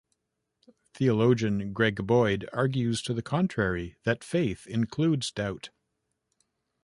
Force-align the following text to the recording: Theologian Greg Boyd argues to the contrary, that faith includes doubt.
Theologian 0.95 1.73
Greg 1.73 2.07
Boyd 2.07 2.49
argues 2.53 3.03
to 3.03 3.13
the 3.13 3.21
contrary, 3.21 3.97
that 4.03 4.23
faith 4.23 4.65
includes 4.65 5.29
doubt. 5.31 5.69